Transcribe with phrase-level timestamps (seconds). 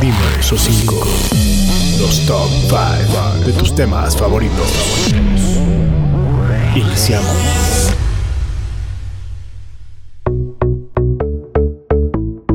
[0.00, 0.94] Dime esos cinco.
[1.98, 5.12] Los top 5 de tus temas favoritos.
[6.76, 7.92] Iniciamos.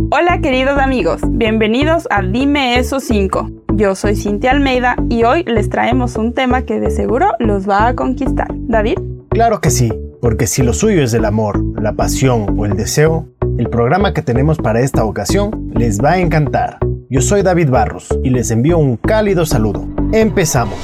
[0.09, 3.51] Hola queridos amigos, bienvenidos a Dime esos 5.
[3.73, 7.87] Yo soy Cintia Almeida y hoy les traemos un tema que de seguro los va
[7.87, 8.47] a conquistar.
[8.53, 8.99] David.
[9.31, 9.91] Claro que sí,
[10.21, 14.21] porque si lo suyo es el amor, la pasión o el deseo, el programa que
[14.21, 16.79] tenemos para esta ocasión les va a encantar.
[17.13, 19.87] Yo soy David Barros y les envío un cálido saludo.
[20.13, 20.79] Empezamos.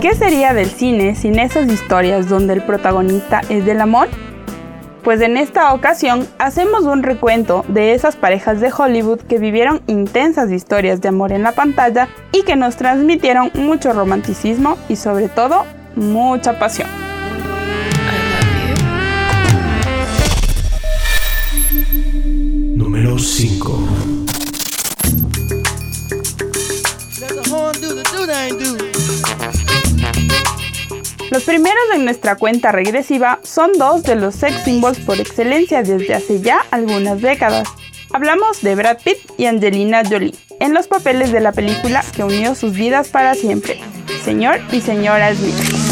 [0.00, 4.08] ¿Qué sería del cine sin esas historias donde el protagonista es del amor?
[5.04, 10.50] Pues en esta ocasión hacemos un recuento de esas parejas de Hollywood que vivieron intensas
[10.50, 15.62] historias de amor en la pantalla y que nos transmitieron mucho romanticismo y sobre todo
[15.94, 17.03] mucha pasión.
[23.04, 23.88] Número 5.
[31.30, 36.14] Los primeros en nuestra cuenta regresiva son dos de los sex symbols por excelencia desde
[36.14, 37.68] hace ya algunas décadas.
[38.10, 42.54] Hablamos de Brad Pitt y Angelina Jolie, en los papeles de la película que unió
[42.54, 43.82] sus vidas para siempre,
[44.24, 45.83] Señor y Señora Smith.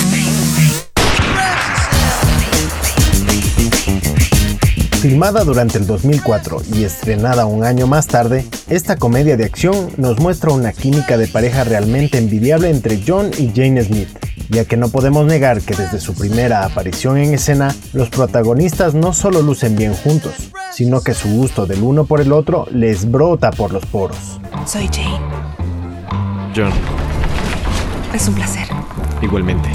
[5.02, 10.20] Filmada durante el 2004 y estrenada un año más tarde, esta comedia de acción nos
[10.20, 14.08] muestra una química de pareja realmente envidiable entre John y Jane Smith,
[14.48, 19.12] ya que no podemos negar que desde su primera aparición en escena, los protagonistas no
[19.12, 20.34] solo lucen bien juntos,
[20.72, 24.40] sino que su gusto del uno por el otro les brota por los poros.
[24.66, 25.18] Soy Jane.
[26.54, 26.70] John,
[28.14, 28.68] Es un placer.
[29.20, 29.68] igualmente.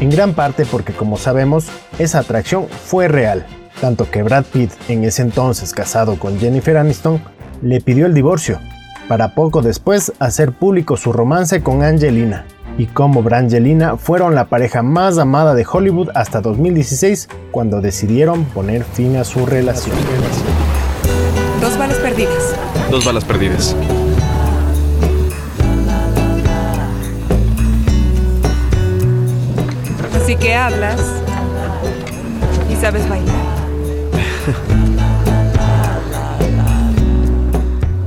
[0.00, 3.46] En gran parte porque como sabemos, esa atracción fue real,
[3.80, 7.20] tanto que Brad Pitt, en ese entonces casado con Jennifer Aniston,
[7.62, 8.58] le pidió el divorcio,
[9.08, 12.46] para poco después hacer público su romance con Angelina,
[12.78, 18.84] y como Brangelina fueron la pareja más amada de Hollywood hasta 2016, cuando decidieron poner
[18.84, 19.96] fin a su relación.
[21.60, 22.54] Dos balas perdidas.
[22.90, 23.76] Dos balas perdidas.
[30.22, 31.00] Así que hablas
[32.70, 33.59] y sabes bailar.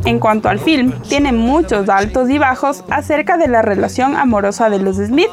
[0.05, 4.79] En cuanto al film, tiene muchos altos y bajos acerca de la relación amorosa de
[4.79, 5.29] los Smith.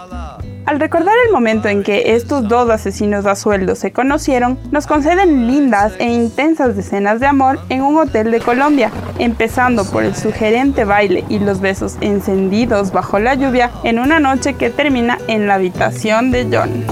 [0.65, 5.49] Al recordar el momento en que estos dos asesinos a sueldo se conocieron, nos conceden
[5.49, 10.85] lindas e intensas escenas de amor en un hotel de Colombia, empezando por el sugerente
[10.85, 15.55] baile y los besos encendidos bajo la lluvia en una noche que termina en la
[15.55, 16.85] habitación de John.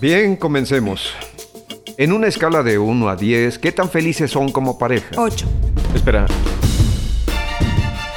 [0.00, 1.14] Bien, comencemos.
[2.00, 5.20] En una escala de 1 a 10, ¿qué tan felices son como pareja?
[5.20, 5.46] Ocho.
[5.94, 6.24] Espera,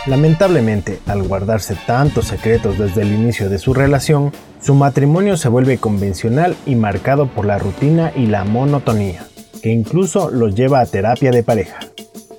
[0.05, 5.79] Lamentablemente, al guardarse tantos secretos desde el inicio de su relación, su matrimonio se vuelve
[5.79, 9.27] convencional y marcado por la rutina y la monotonía,
[9.61, 11.79] que incluso los lleva a terapia de pareja.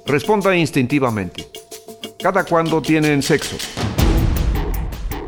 [0.07, 1.47] Responda instintivamente.
[2.23, 3.57] ¿Cada cuándo tienen sexo?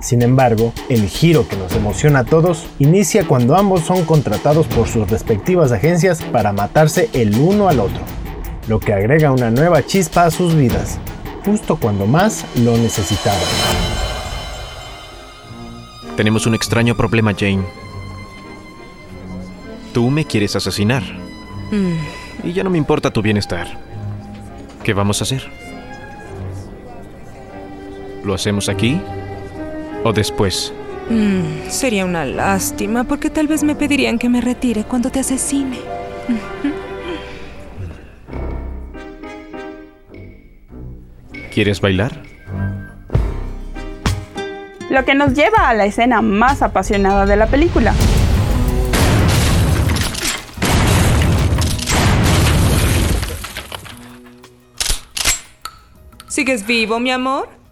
[0.07, 4.87] Sin embargo, el giro que nos emociona a todos inicia cuando ambos son contratados por
[4.87, 7.99] sus respectivas agencias para matarse el uno al otro,
[8.69, 11.01] lo que agrega una nueva chispa a sus vidas,
[11.45, 13.41] justo cuando más lo necesitaban.
[16.17, 17.65] tenemos un extraño problema, Jane.
[19.93, 21.03] Tú me quieres asesinar.
[22.45, 23.67] Y ya no me importa tu bienestar.
[24.85, 25.43] ¿Qué vamos a hacer?
[28.23, 29.01] ¿Lo hacemos aquí?
[30.07, 30.73] ¿O después?
[31.11, 35.79] Mm, sería una lástima porque tal vez me pedirían que me retire cuando te asesine.
[41.53, 42.23] ¿Quieres bailar?
[44.89, 47.93] Lo que nos lleva a la escena más apasionada de la película.
[56.29, 57.66] ¿Sigues vivo, mi amor?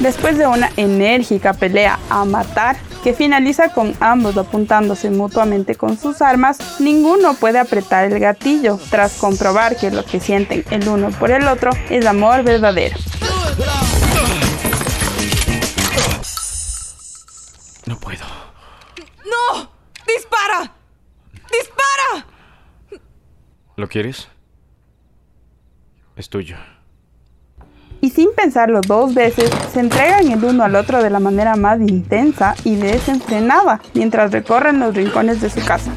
[0.00, 6.22] Después de una enérgica pelea a matar que finaliza con ambos apuntándose mutuamente con sus
[6.22, 11.30] armas, ninguno puede apretar el gatillo tras comprobar que lo que sienten el uno por
[11.30, 12.96] el otro es amor verdadero.
[17.84, 18.24] No puedo.
[19.24, 19.70] ¡No!
[20.06, 20.72] ¡Dispara!
[21.52, 22.26] ¡Dispara!
[23.76, 24.28] ¿Lo quieres?
[26.16, 26.56] Es tuyo.
[28.00, 31.80] Y sin pensarlo dos veces, se entregan el uno al otro de la manera más
[31.80, 35.92] intensa y desenfrenada mientras recorren los rincones de su casa.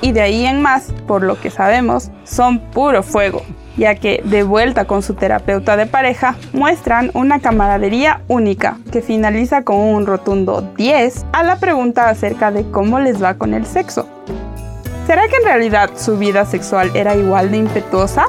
[0.00, 3.42] Y de ahí en más, por lo que sabemos, son puro fuego,
[3.76, 9.62] ya que de vuelta con su terapeuta de pareja muestran una camaradería única que finaliza
[9.62, 14.08] con un rotundo 10 a la pregunta acerca de cómo les va con el sexo.
[15.06, 18.26] ¿Será que en realidad su vida sexual era igual de impetuosa?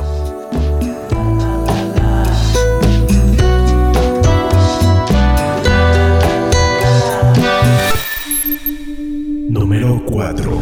[9.63, 10.61] Número 4.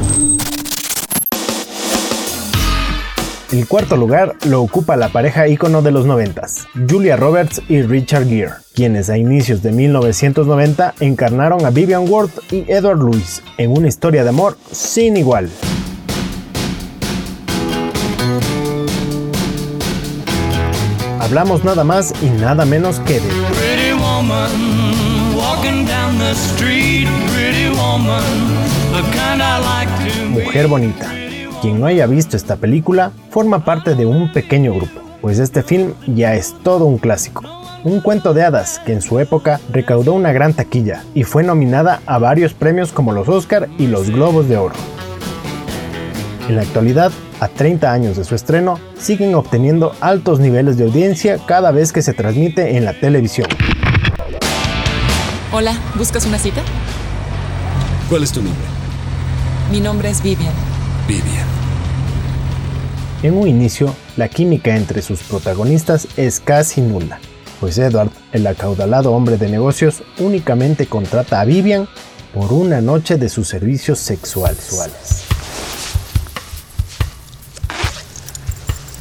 [3.52, 8.28] El cuarto lugar lo ocupa la pareja ícono de los noventas, Julia Roberts y Richard
[8.28, 13.88] Gere, quienes a inicios de 1990 encarnaron a Vivian Ward y Edward Lewis en una
[13.88, 15.50] historia de amor sin igual.
[21.20, 27.70] Hablamos nada más y nada menos que de Pretty woman, walking down the street, pretty
[27.70, 28.22] woman,
[30.32, 31.10] Mujer Bonita.
[31.62, 35.94] Quien no haya visto esta película forma parte de un pequeño grupo, pues este film
[36.08, 37.42] ya es todo un clásico.
[37.86, 42.02] Un cuento de hadas que en su época recaudó una gran taquilla y fue nominada
[42.06, 44.76] a varios premios como los Oscar y los Globos de Oro.
[46.50, 51.40] En la actualidad, a 30 años de su estreno, siguen obteniendo altos niveles de audiencia
[51.46, 53.48] cada vez que se transmite en la televisión.
[55.54, 56.62] Hola, ¿buscas una cita?
[58.10, 58.71] ¿Cuál es tu nombre?
[59.72, 60.54] Mi nombre es Vivian.
[61.08, 61.48] Vivian.
[63.24, 67.22] En un inicio, la química entre sus protagonistas es casi nula,
[67.62, 71.88] pues Edward, el acaudalado hombre de negocios, únicamente contrata a Vivian
[72.34, 75.24] por una noche de sus servicios sexuales.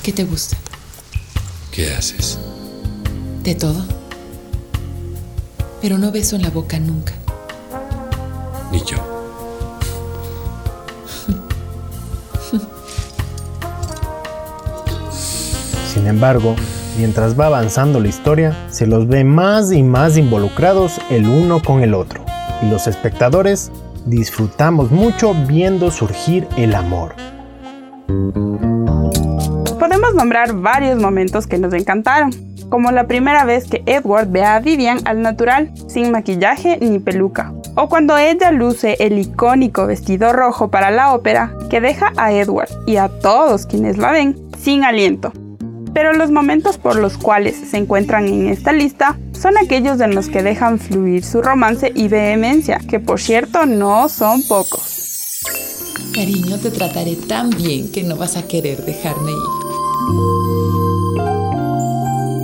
[0.05, 0.57] ¿Qué te gusta?
[1.73, 2.39] ¿Qué haces?
[3.43, 3.85] De todo.
[5.83, 7.15] Pero no beso en la boca nunca.
[8.71, 9.10] Ni yo.
[16.00, 16.56] Sin embargo,
[16.97, 21.82] mientras va avanzando la historia, se los ve más y más involucrados el uno con
[21.82, 22.25] el otro,
[22.62, 23.70] y los espectadores
[24.06, 27.14] disfrutamos mucho viendo surgir el amor.
[29.79, 32.31] Podemos nombrar varios momentos que nos encantaron,
[32.70, 37.52] como la primera vez que Edward ve a Vivian al natural, sin maquillaje ni peluca,
[37.75, 42.70] o cuando ella luce el icónico vestido rojo para la ópera que deja a Edward
[42.87, 45.31] y a todos quienes la ven sin aliento.
[45.93, 50.29] Pero los momentos por los cuales se encuentran en esta lista son aquellos en los
[50.29, 55.41] que dejan fluir su romance y vehemencia, que por cierto no son pocos.
[56.15, 59.71] Cariño, te trataré tan bien que no vas a querer dejarme ir.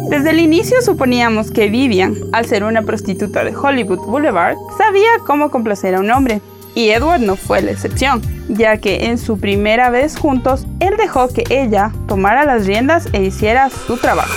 [0.09, 5.51] Desde el inicio suponíamos que Vivian, al ser una prostituta de Hollywood Boulevard, sabía cómo
[5.51, 6.41] complacer a un hombre.
[6.77, 8.21] Y Edward no fue la excepción,
[8.51, 13.23] ya que en su primera vez juntos, él dejó que ella tomara las riendas e
[13.23, 14.35] hiciera su trabajo.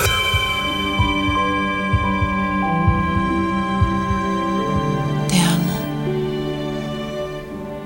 [5.28, 5.74] Te amo.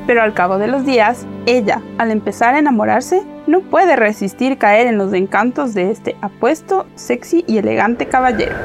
[0.05, 4.85] Pero al cabo de los días, ella, al empezar a enamorarse, no puede resistir caer
[4.85, 8.55] en los encantos de este apuesto, sexy y elegante caballero.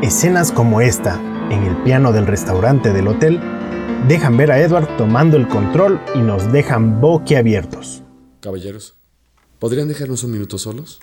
[0.00, 3.40] Escenas como esta, en el piano del restaurante del hotel,
[4.08, 8.02] dejan ver a Edward tomando el control y nos dejan boquiabiertos.
[8.40, 8.96] Caballeros,
[9.58, 11.00] ¿podrían dejarnos un minuto solos?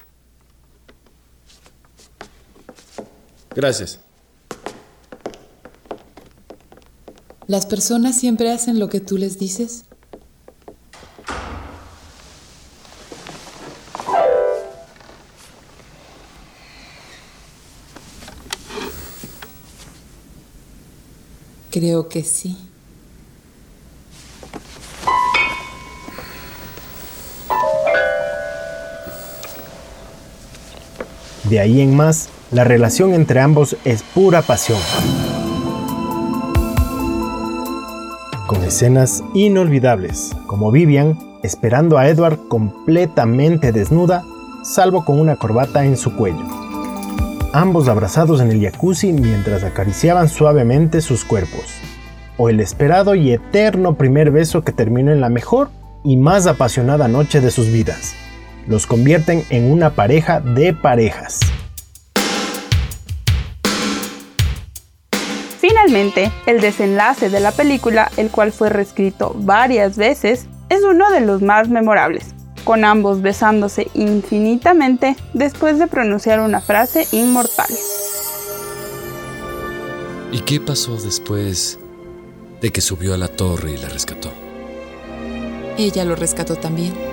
[3.55, 3.99] Gracias.
[7.47, 9.85] ¿Las personas siempre hacen lo que tú les dices?
[21.73, 22.55] Creo que sí.
[31.49, 34.77] De ahí en más, la relación entre ambos es pura pasión.
[38.45, 44.23] Con escenas inolvidables, como Vivian esperando a Edward completamente desnuda,
[44.63, 46.62] salvo con una corbata en su cuello.
[47.55, 51.65] Ambos abrazados en el jacuzzi mientras acariciaban suavemente sus cuerpos.
[52.35, 55.69] O el esperado y eterno primer beso que terminó en la mejor
[56.03, 58.15] y más apasionada noche de sus vidas.
[58.67, 61.41] Los convierten en una pareja de parejas.
[65.59, 71.21] Finalmente, el desenlace de la película, el cual fue reescrito varias veces, es uno de
[71.21, 72.33] los más memorables.
[72.63, 77.69] Con ambos besándose infinitamente después de pronunciar una frase inmortal.
[80.31, 81.79] ¿Y qué pasó después
[82.61, 84.31] de que subió a la torre y la rescató?
[85.77, 87.12] Ella lo rescató también.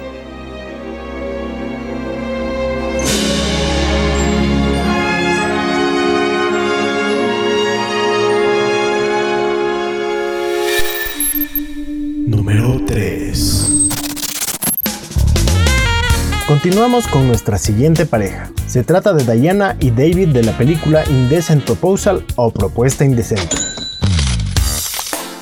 [16.63, 18.51] Continuamos con nuestra siguiente pareja.
[18.67, 23.57] Se trata de Diana y David de la película Indecent Proposal o Propuesta Indecente.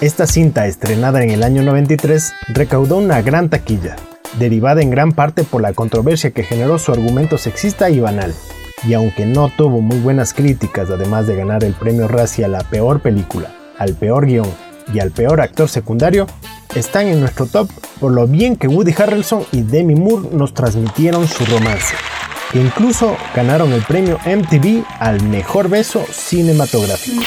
[0.01, 3.97] Esta cinta, estrenada en el año 93, recaudó una gran taquilla,
[4.39, 8.33] derivada en gran parte por la controversia que generó su argumento sexista y banal.
[8.87, 12.61] Y aunque no tuvo muy buenas críticas, además de ganar el premio Razzie a la
[12.61, 16.27] peor película, al peor guion y al peor actor secundario,
[16.75, 21.27] están en nuestro top por lo bien que Woody Harrelson y Demi Moore nos transmitieron
[21.27, 21.95] su romance,
[22.53, 27.23] que incluso ganaron el premio MTV al mejor beso cinematográfico.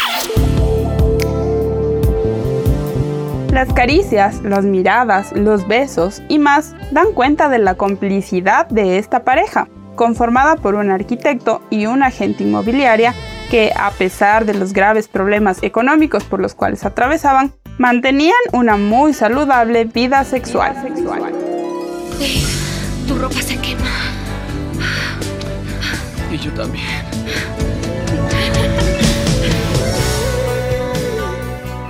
[3.51, 9.25] Las caricias, las miradas, los besos y más dan cuenta de la complicidad de esta
[9.25, 13.13] pareja, conformada por un arquitecto y una agente inmobiliaria
[13.51, 19.13] que, a pesar de los graves problemas económicos por los cuales atravesaban, mantenían una muy
[19.13, 20.73] saludable vida sexual.
[20.73, 22.43] Dave,
[23.09, 23.89] tu ropa se quema.
[26.31, 26.85] Y yo también.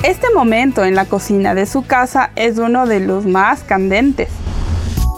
[0.02, 4.30] Este momento en la cocina de su casa es uno de los más candentes.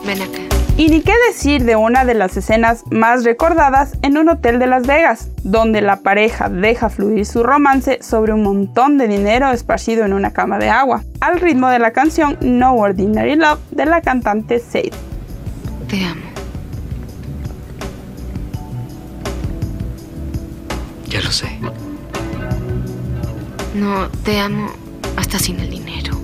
[0.06, 0.43] Ven acá.
[0.76, 4.66] Y ni qué decir de una de las escenas más recordadas en un hotel de
[4.66, 10.04] Las Vegas, donde la pareja deja fluir su romance sobre un montón de dinero esparcido
[10.04, 14.02] en una cama de agua, al ritmo de la canción No Ordinary Love de la
[14.02, 14.92] cantante Sade.
[15.88, 16.22] Te amo.
[21.08, 21.60] Ya lo sé.
[23.76, 24.72] No, te amo
[25.18, 26.23] hasta sin el dinero.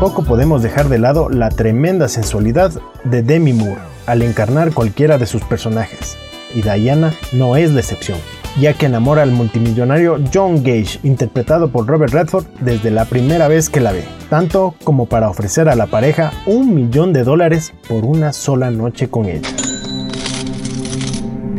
[0.00, 2.72] Tampoco podemos dejar de lado la tremenda sensualidad
[3.04, 6.16] de Demi Moore al encarnar cualquiera de sus personajes,
[6.54, 8.16] y Diana no es la excepción,
[8.58, 13.68] ya que enamora al multimillonario John Gage, interpretado por Robert Redford desde la primera vez
[13.68, 18.06] que la ve, tanto como para ofrecer a la pareja un millón de dólares por
[18.06, 19.50] una sola noche con ella.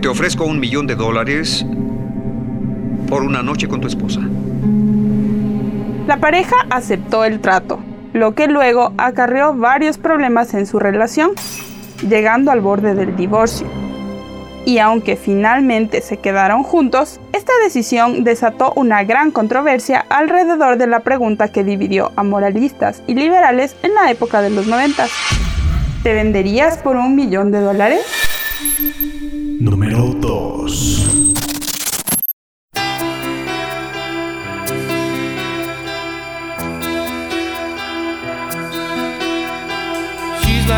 [0.02, 1.64] Te ofrezco un millón de dólares
[3.08, 4.20] por una noche con tu esposa.
[6.08, 7.78] La pareja aceptó el trato,
[8.14, 11.32] lo que luego acarreó varios problemas en su relación,
[12.08, 13.68] llegando al borde del divorcio.
[14.66, 21.00] Y aunque finalmente se quedaron juntos, esta decisión desató una gran controversia alrededor de la
[21.00, 25.08] pregunta que dividió a moralistas y liberales en la época de los 90.
[26.04, 28.02] ¿Te venderías por un millón de dólares?
[29.60, 31.21] Número 2.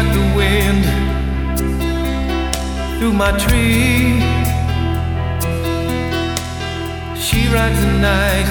[0.04, 0.84] Like the wind
[3.00, 4.20] through my tree.
[7.16, 8.48] She rides the night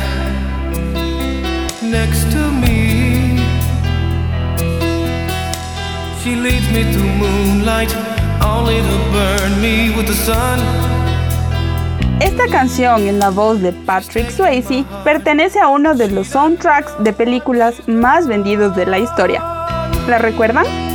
[1.82, 3.38] next to me.
[6.22, 7.94] She leads me through moonlight,
[8.42, 10.58] only to burn me with the sun.
[12.20, 17.12] Esta canción en la voz de Patrick Swayze pertenece a uno de los soundtracks de
[17.12, 19.42] películas más vendidos de la historia.
[20.06, 20.91] ¿La recuerdan?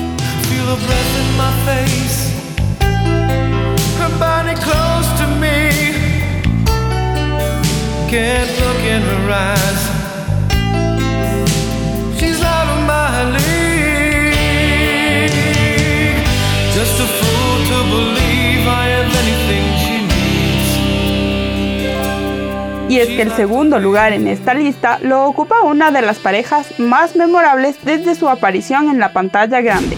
[22.90, 26.80] Y es que el segundo lugar en esta lista lo ocupa una de las parejas
[26.80, 29.98] más memorables desde su aparición en la pantalla grande,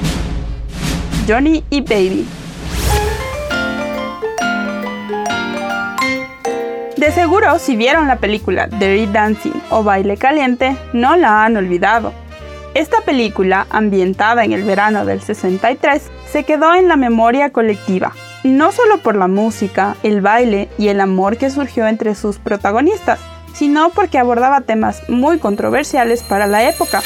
[1.29, 2.27] Johnny y Baby.
[6.98, 12.13] De seguro, si vieron la película Dirty Dancing o Baile Caliente, no la han olvidado.
[12.74, 18.71] Esta película, ambientada en el verano del 63, se quedó en la memoria colectiva, no
[18.71, 23.19] solo por la música, el baile y el amor que surgió entre sus protagonistas,
[23.53, 27.03] sino porque abordaba temas muy controversiales para la época,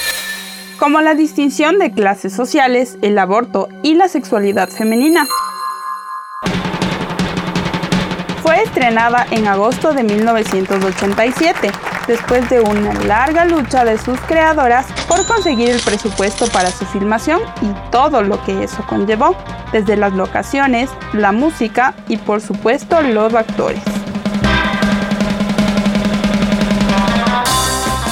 [0.84, 5.25] como la distinción de clases sociales, el aborto y la sexualidad femenina.
[8.42, 11.72] Fue estrenada en agosto de 1987,
[12.06, 17.40] después de una larga lucha de sus creadoras por conseguir el presupuesto para su filmación
[17.62, 19.38] y todo lo que eso conllevó,
[19.72, 24.02] desde las locaciones, la música y por supuesto los actores.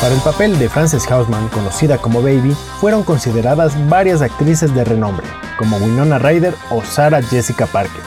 [0.02, 5.28] Para el papel de Frances Hausman, conocida como Baby, fueron consideradas varias actrices de renombre,
[5.60, 8.02] como Winona Ryder o Sarah Jessica Parker.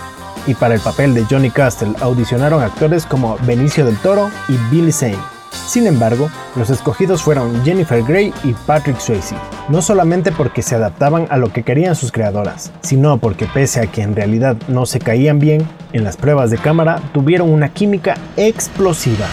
[0.49, 4.91] Y para el papel de Johnny Castle audicionaron actores como Benicio del Toro y Billy
[4.91, 5.21] Zane.
[5.69, 9.37] Sin embargo, los escogidos fueron Jennifer Grey y Patrick Swayze,
[9.69, 13.87] no solamente porque se adaptaban a lo que querían sus creadoras, sino porque pese a
[13.87, 18.17] que en realidad no se caían bien, en las pruebas de cámara tuvieron una química
[18.37, 19.29] explosiva.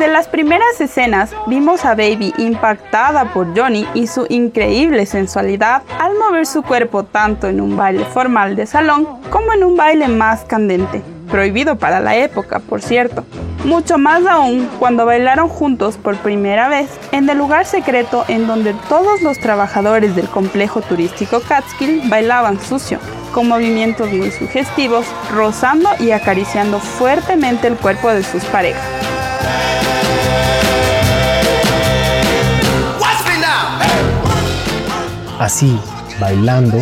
[0.00, 6.16] Desde las primeras escenas vimos a Baby impactada por Johnny y su increíble sensualidad al
[6.16, 10.44] mover su cuerpo tanto en un baile formal de salón como en un baile más
[10.44, 13.26] candente, prohibido para la época, por cierto.
[13.66, 18.72] Mucho más aún cuando bailaron juntos por primera vez en el lugar secreto en donde
[18.88, 22.98] todos los trabajadores del complejo turístico Catskill bailaban sucio,
[23.34, 28.80] con movimientos muy sugestivos, rozando y acariciando fuertemente el cuerpo de sus parejas.
[35.40, 35.80] Así,
[36.20, 36.76] bailando,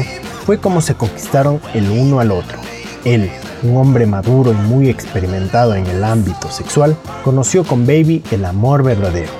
[0.44, 2.58] fue como se conquistaron el uno al otro.
[3.04, 3.30] Él,
[3.62, 8.82] un hombre maduro y muy experimentado en el ámbito sexual, conoció con Baby el amor
[8.82, 9.30] verdadero.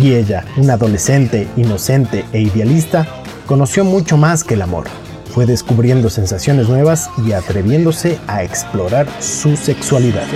[0.00, 3.04] Y ella, una adolescente, inocente e idealista,
[3.46, 4.84] conoció mucho más que el amor.
[5.34, 10.28] Fue descubriendo sensaciones nuevas y atreviéndose a explorar su sexualidad.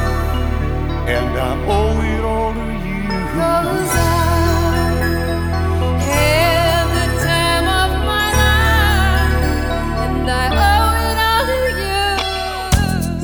[1.15, 2.95] and I owe it all to you.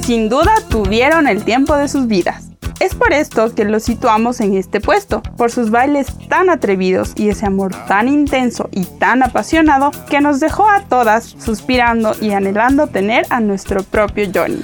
[0.04, 2.51] Sin duda tuvieron el tiempo de sus vidas.
[2.82, 7.30] Es por esto que los situamos en este puesto, por sus bailes tan atrevidos y
[7.30, 12.88] ese amor tan intenso y tan apasionado que nos dejó a todas suspirando y anhelando
[12.88, 14.64] tener a nuestro propio Johnny.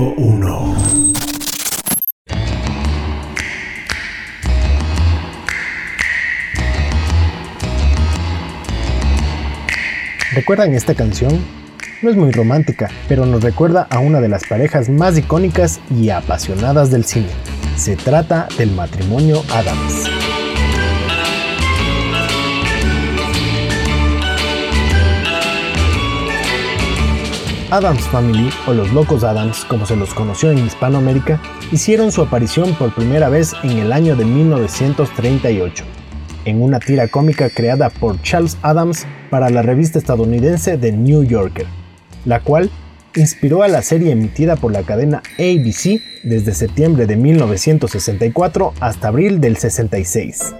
[0.00, 0.76] Número 1.
[10.32, 11.44] ¿Recuerdan esta canción?
[12.00, 16.08] No es muy romántica, pero nos recuerda a una de las parejas más icónicas y
[16.08, 17.28] apasionadas del cine.
[17.76, 20.19] Se trata del matrimonio Adams.
[27.70, 32.74] Adams Family, o los Locos Adams, como se los conoció en Hispanoamérica, hicieron su aparición
[32.74, 35.84] por primera vez en el año de 1938,
[36.46, 41.66] en una tira cómica creada por Charles Adams para la revista estadounidense The New Yorker,
[42.24, 42.70] la cual
[43.14, 49.40] inspiró a la serie emitida por la cadena ABC desde septiembre de 1964 hasta abril
[49.40, 50.54] del 66.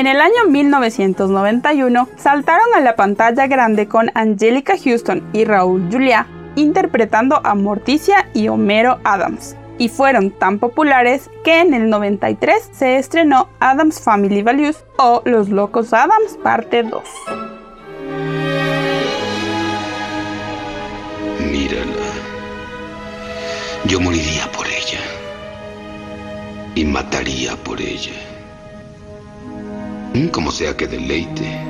[0.00, 6.26] En el año 1991 saltaron a la pantalla grande con Angelica Houston y Raúl Julia
[6.56, 9.56] interpretando a Morticia y Homero Adams.
[9.76, 15.50] y fueron tan populares que en el 93 se estrenó Adams Family Values o Los
[15.50, 17.02] Locos Adams parte 2.
[21.40, 22.10] Mírala.
[23.84, 25.00] Yo moriría por ella.
[26.74, 28.29] Y mataría por ella.
[30.32, 31.60] Como sea que deleite.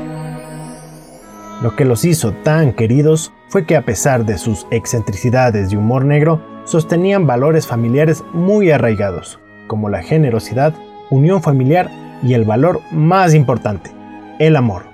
[1.63, 6.07] Lo que los hizo tan queridos fue que a pesar de sus excentricidades y humor
[6.07, 10.75] negro, sostenían valores familiares muy arraigados, como la generosidad,
[11.11, 11.91] unión familiar
[12.23, 13.91] y el valor más importante,
[14.39, 14.85] el amor.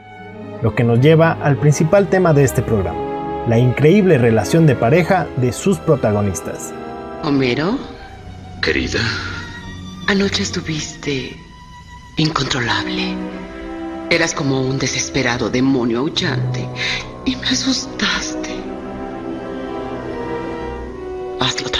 [0.63, 5.29] Lo que nos lleva al principal tema de este programa, la increíble relación de pareja
[5.37, 6.73] de sus protagonistas.
[7.23, 7.79] Homero,
[8.61, 9.01] Querida,
[10.09, 11.46] anoche estuviste
[12.17, 13.15] incontrolable.
[14.11, 16.69] Eras como un desesperado demonio aullante
[17.25, 18.55] y me asustaste.
[21.41, 21.76] Hazlo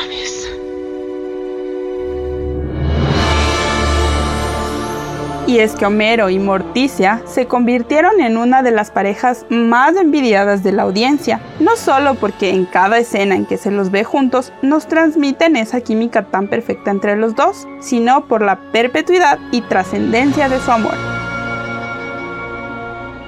[5.47, 10.65] Y es que Homero y Morticia se convirtieron en una de las parejas más envidiadas
[10.65, 14.53] de la audiencia, no solo porque en cada escena en que se los ve juntos
[14.63, 20.49] nos transmiten esa química tan perfecta entre los dos, sino por la perpetuidad y trascendencia
[20.49, 20.95] de su amor.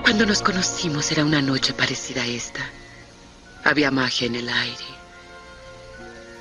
[0.03, 2.61] Cuando nos conocimos era una noche parecida a esta.
[3.63, 4.85] Había magia en el aire.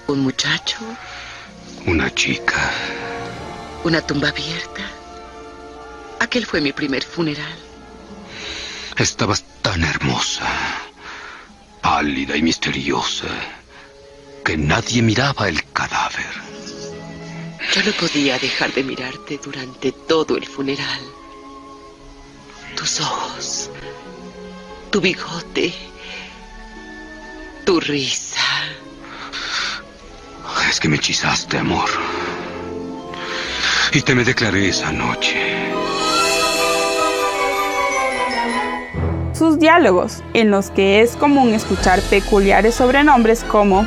[0.07, 0.77] Un muchacho,
[1.85, 2.55] una chica.
[3.83, 4.96] una tumba abierta.
[6.19, 7.57] Aquel fue mi primer funeral.
[8.97, 10.47] Estabas tan hermosa,
[11.81, 13.27] pálida y misteriosa,
[14.43, 16.47] que nadie miraba el cadáver.
[17.73, 21.01] Yo no podía dejar de mirarte durante todo el funeral.
[22.75, 23.69] Tus ojos,
[24.89, 25.73] tu bigote,
[27.65, 28.41] tu risa.
[30.69, 31.89] Es que me hechizaste, amor.
[33.91, 35.76] Y te me declaré esa noche.
[39.37, 43.85] Sus diálogos, en los que es común escuchar peculiares sobrenombres como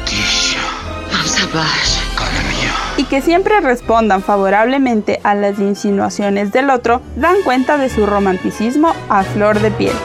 [2.97, 8.95] y que siempre respondan favorablemente a las insinuaciones del otro, dan cuenta de su romanticismo
[9.09, 9.97] a flor de piel.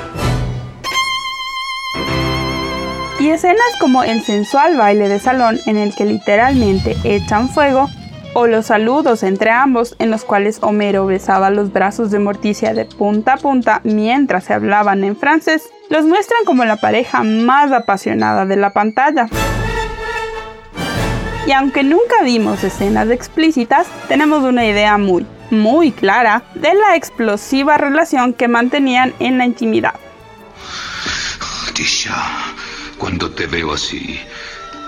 [3.20, 7.88] Y escenas como el sensual baile de salón en el que literalmente echan fuego,
[8.36, 12.84] o los saludos entre ambos en los cuales Homero besaba los brazos de Morticia de
[12.84, 18.46] punta a punta mientras se hablaban en francés, los muestran como la pareja más apasionada
[18.46, 19.30] de la pantalla.
[21.48, 27.78] Y aunque nunca vimos escenas explícitas, tenemos una idea muy, muy clara de la explosiva
[27.78, 29.94] relación que mantenían en la intimidad.
[31.74, 32.18] Tisha,
[32.98, 34.20] cuando te veo así,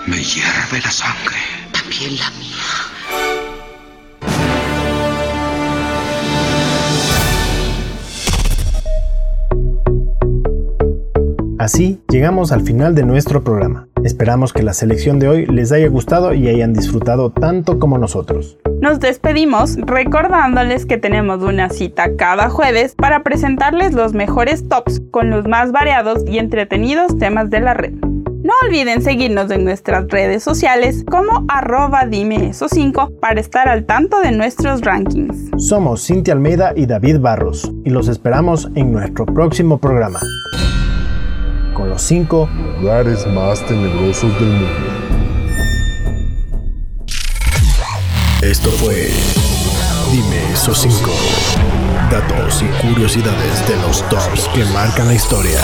[0.06, 1.36] me hierve la sangre.
[1.72, 3.37] También la mía.
[11.58, 13.88] Así llegamos al final de nuestro programa.
[14.04, 18.58] Esperamos que la selección de hoy les haya gustado y hayan disfrutado tanto como nosotros.
[18.80, 25.30] Nos despedimos recordándoles que tenemos una cita cada jueves para presentarles los mejores tops con
[25.30, 27.92] los más variados y entretenidos temas de la red.
[27.92, 33.84] No olviden seguirnos en nuestras redes sociales como arroba dime eso 5 para estar al
[33.84, 35.50] tanto de nuestros rankings.
[35.56, 40.20] Somos Cintia Almeida y David Barros y los esperamos en nuestro próximo programa.
[41.78, 42.48] Con los 5
[42.80, 44.68] lugares más tenebrosos del mundo.
[48.42, 49.10] Esto fue
[50.10, 51.10] Dime esos 5
[52.10, 55.62] datos y curiosidades de los tops que marcan la historia.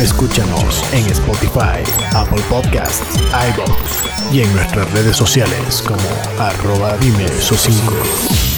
[0.00, 1.82] Escúchanos en Spotify,
[2.14, 6.00] Apple Podcasts, iVoox y en nuestras redes sociales como
[6.38, 8.51] arroba dime esos 5.